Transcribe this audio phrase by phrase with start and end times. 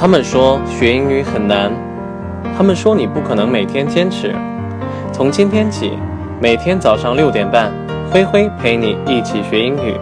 [0.00, 1.72] 他们说学英语很难，
[2.56, 4.32] 他们说你不可能每天坚持。
[5.12, 5.98] 从今天起，
[6.40, 7.72] 每天早上六点半，
[8.08, 9.96] 灰灰陪你一起学英语。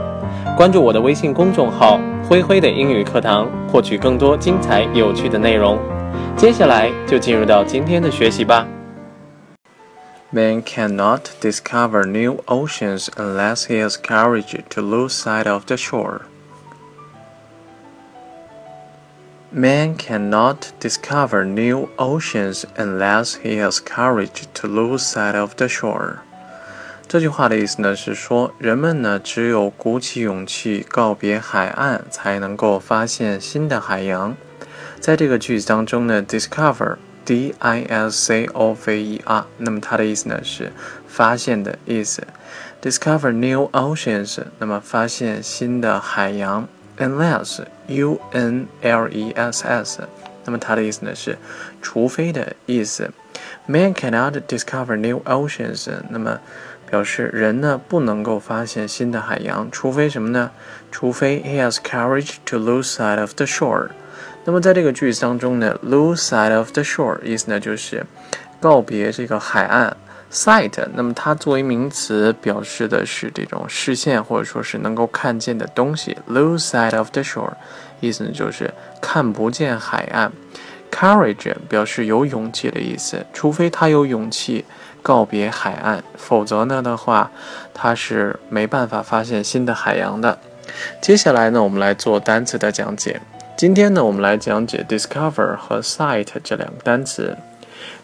[0.54, 1.98] 关注我的微信公众号
[2.29, 5.78] “灰灰的英语课堂”，获取更多精彩有趣的内容。
[6.37, 8.67] 接下来就进入到今天的学习吧。
[10.28, 16.20] Man cannot discover new oceans unless he has courage to lose sight of the shore.
[19.59, 26.16] Man cannot discover new oceans unless he has courage to lose sight of the shore。
[27.09, 34.37] 这句话的意思呢是说，人们呢只有鼓起勇气告别海岸，才能够发现新的海洋。
[35.00, 40.70] 在这个句子当中呢，discover，d i s c o v e r，那么它的意思呢是
[41.09, 42.27] 发现的意思。
[42.83, 46.69] discover new oceans，那么发现新的海洋。
[46.98, 50.00] Unless u n l e s s，
[50.45, 51.36] 那么它的意思呢是
[51.82, 53.11] 除非的意思。
[53.66, 56.41] Man cannot discover new oceans，那么
[56.89, 60.50] 表示人呢不能够发现新的海洋，除非什么呢？
[60.91, 63.89] 除非 he has courage to lose sight of the shore。
[64.44, 68.06] 那么在这个句子当中呢，lose sight of the shore 意思呢就是
[68.61, 69.97] 告别这个海岸。
[70.32, 76.16] sight，那么它作为名词表示的是这种视线或者说是能够看见的东西。
[76.28, 77.52] lose sight of the shore，
[78.00, 80.33] 意思呢就是看不见海岸。
[80.91, 84.64] courage 表示有勇气的意思，除非他有勇气
[85.02, 87.30] 告别海岸，否则呢的话，
[87.74, 90.38] 他是没办法发现新的海洋的。
[91.00, 93.20] 接下来呢，我们来做单词的讲解。
[93.56, 97.36] 今天呢，我们来讲解 discover 和 sight 这两个单词。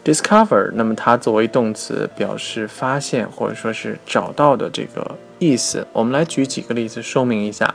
[0.04, 5.86] discover，那么它作为动词，表示发现或者说是找到的这个意思。
[5.92, 7.74] 我们来举几个例子说明一下。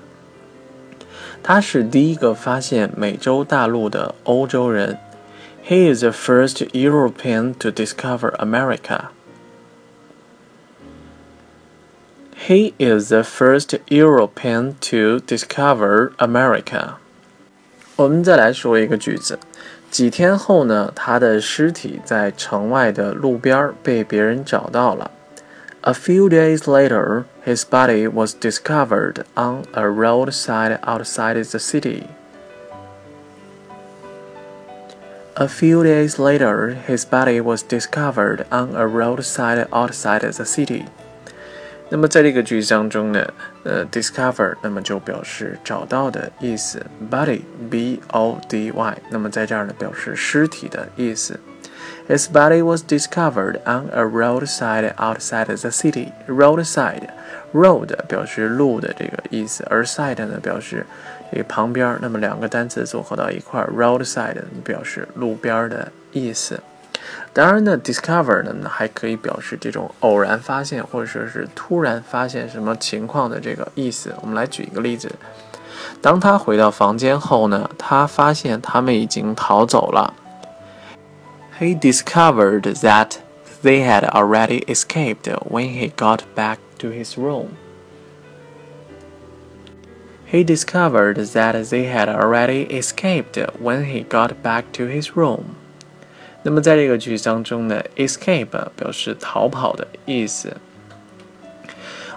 [1.41, 4.97] 他是第一个发现美洲大陆的欧洲人。
[5.65, 9.09] He is the first European to discover America.
[12.47, 16.95] He is the first European to discover America.
[17.95, 19.39] 我们再来说一个句子。
[19.91, 25.11] 几天后呢，他的尸体在城外的路边被别人找到了。
[25.81, 32.03] A few days later, his body was discovered on a roadside outside the city.
[35.35, 40.85] A few days later, his body was discovered on a roadside outside the city.
[41.90, 43.26] 那么在这个句子当中呢，
[43.64, 51.40] 呃，discover，那么就表示找到的意思，body，b o d y，那么在这儿呢表示尸体的意思。
[52.08, 56.12] His body was discovered on a roadside outside the city.
[56.26, 60.84] Roadside，road 表示路的这个意思，而 side 呢表示
[61.30, 61.98] 这个旁边。
[62.00, 66.60] 那么两个单词组合到一块，roadside 表示路边的意思。
[67.33, 74.13] 当然呢，discover 呢还可以表示这种偶然发现或者说是突然发现什么情况的这个意思。
[74.21, 75.11] 我们来举一个例子：
[76.01, 80.13] 当他回到房间后呢，他发现他们已经逃走了。
[81.59, 83.17] He discovered that
[83.63, 87.49] they had already escaped when he got back to his room.
[90.31, 95.55] He discovered that they had already escaped when he got back to his room.
[96.42, 100.56] 那么在这个句子当中呢，escape 表示逃跑的意思。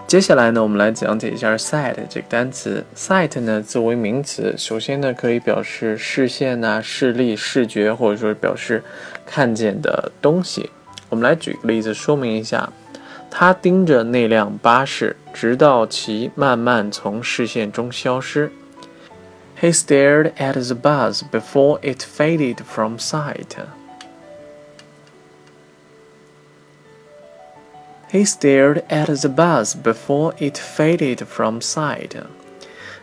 [0.08, 2.84] 接下来呢，我们来讲解一下 sight 这个单词。
[2.96, 8.84] sight 呢作为名词，首先呢可以表示视线呐、视力、视觉，或者说表示
[9.26, 10.70] 看见的东西。
[11.10, 12.72] 我们来举个例子说明一下。
[13.34, 18.52] 他盯着那辆巴士，直到其慢慢从视线中消失。
[19.62, 23.48] He stared at the bus before it faded from sight.
[28.12, 32.10] He stared at the bus before it faded from sight.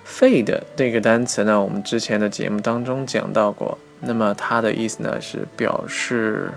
[0.07, 3.79] Fade 这个单词呢，我们之前的节目当中讲到过。
[4.01, 6.51] 那么它的意思呢是表示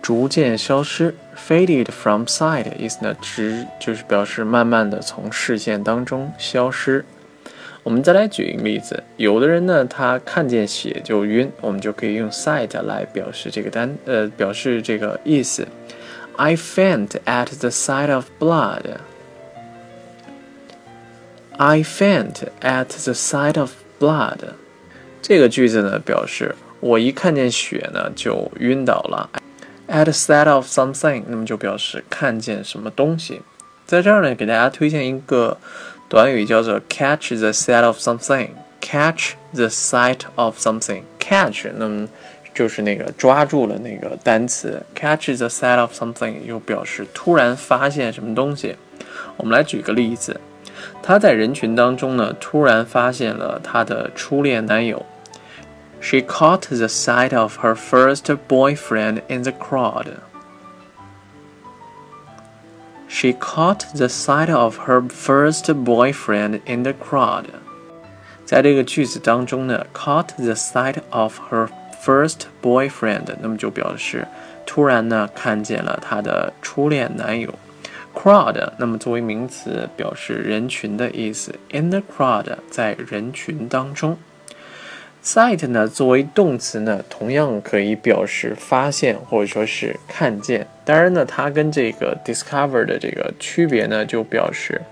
[0.00, 1.12] 逐渐消失。
[1.36, 7.04] Faded from sight 意思呢，直就是表示慢慢的从视线当中消失。
[7.82, 15.66] 我们再来举一个例子，有的人呢，他看见血就晕，我们就可以用 sight 来表示这个单呃表示这个意思。
[16.35, 18.99] I faint at the sight of blood.
[21.57, 24.53] I faint at the sight of blood.
[25.21, 29.29] 这个句子呢，表示我一看见血呢就晕倒了。
[29.87, 33.41] At the sight of something，那么就表示看见什么东西。
[33.85, 35.57] 在这儿呢，给大家推荐一个
[36.07, 41.01] 短语，叫做 catch the sight of something。Catch the sight of something。
[41.19, 42.07] catch，那么
[42.53, 48.75] 就是那个抓住了那个单词，catch the sight of something 又表示突然发现什么东西。
[49.35, 50.39] 我们来举个例子，
[51.03, 55.05] 她在人群当中呢，突然发现了她的初恋男友。
[55.99, 60.07] She caught the sight of her first boyfriend in the crowd.
[63.07, 67.45] She caught the sight of her first boyfriend in the crowd.
[68.45, 71.69] 在这个句子当中呢，caught the sight of her
[72.04, 74.26] first boyfriend，那么就表示
[74.66, 77.54] 突然呢看见了她的初恋男友。
[78.14, 81.54] crowd，那么作为名词表示人群的意思。
[81.70, 84.18] In the crowd，在人群当中。
[85.24, 90.66] sight 呢，作为动词呢，同样可以表示发现或者说是看见。
[90.84, 94.82] 当然呢，它跟这个 discover 的这个区别呢，就表示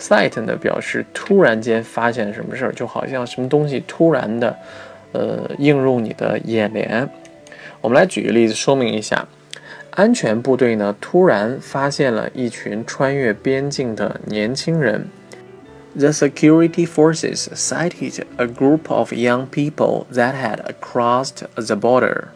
[0.00, 4.58] sight 呢表示突然间发现什么事儿，就好像什么东西突然的，
[5.11, 7.09] 呃，映入你的眼帘。
[7.81, 9.27] 我们来举个例子说明一下，
[9.91, 15.09] 安全部队呢突然发现了一群穿越边境的年轻人。
[15.93, 22.29] The security forces sighted a group of young people that had crossed the border.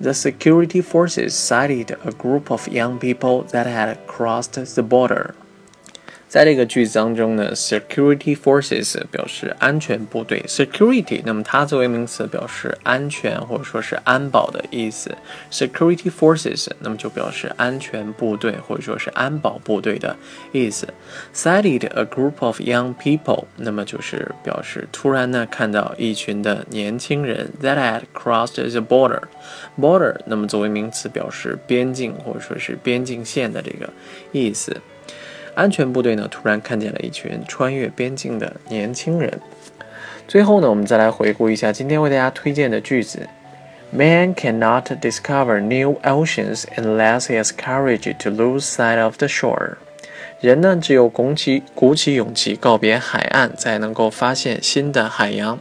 [0.00, 5.34] The security forces sighted a group of young people that had crossed the border.
[6.27, 15.09] 在这个句子当中呢，security forces 表示安全部队，security 那么它作为名词表示安全或者说是安保的意思
[15.49, 20.17] ，security forces 那么就表示安全部队或者说是安保部队的
[20.51, 20.85] 意思。
[21.33, 33.89] sighted a group of young people 那么就是表示突然呢看到一群的年轻人 that had crossed the border，border 那么作为名词表示边境或者说是边境线的这个
[34.33, 34.75] 意思。
[35.57, 39.41] 安全部队呢，突然看见了一群穿越边境的年轻人。
[40.27, 43.27] 最后呢，我们再来回顾一下今天为大家推荐的句子
[43.91, 49.77] ：Man cannot discover new oceans unless he has courage to lose sight of the shore。
[50.39, 55.57] 人呢，只有鼓起鼓起勇气告别海岸，才能够发现新的海洋。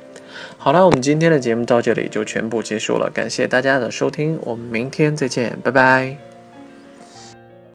[0.58, 6.25] 好了，我们今天的节目到这里就全部结束了，感谢大家的收听，我们明天再见，拜拜。